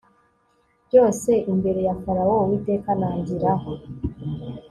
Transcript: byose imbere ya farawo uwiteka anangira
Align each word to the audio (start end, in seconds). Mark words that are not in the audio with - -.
byose 0.87 1.31
imbere 1.51 1.79
ya 1.87 1.95
farawo 2.01 2.35
uwiteka 2.43 2.87
anangira 2.95 3.51